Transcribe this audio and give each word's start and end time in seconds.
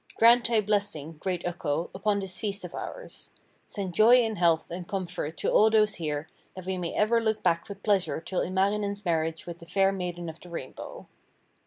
Grant 0.15 0.47
thy 0.47 0.61
blessing, 0.61 1.17
great 1.19 1.45
Ukko, 1.45 1.91
upon 1.93 2.19
this 2.21 2.39
feast 2.39 2.65
of 2.65 2.73
ours. 2.73 3.29
Send 3.67 3.93
joy 3.93 4.15
and 4.15 4.35
health 4.39 4.71
and 4.71 4.87
comfort 4.87 5.37
to 5.37 5.51
all 5.51 5.69
those 5.69 5.93
here, 6.01 6.27
that 6.55 6.65
we 6.65 6.75
may 6.79 6.95
ever 6.95 7.21
look 7.21 7.43
back 7.43 7.69
with 7.69 7.83
pleasure 7.83 8.19
to 8.19 8.41
Ilmarinen's 8.41 9.05
marriage 9.05 9.45
with 9.45 9.59
the 9.59 9.67
fair 9.67 9.91
Maiden 9.91 10.27
of 10.27 10.39
the 10.39 10.49
Rainbow.' 10.49 11.05